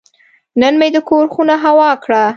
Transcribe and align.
نن 0.61 0.73
مې 0.79 0.87
د 0.95 0.97
کور 1.09 1.25
خونه 1.33 1.55
هوا 1.65 1.89
کړه. 2.03 2.23